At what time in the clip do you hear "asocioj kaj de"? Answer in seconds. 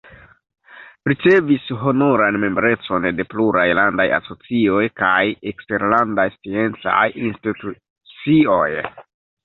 4.19-5.55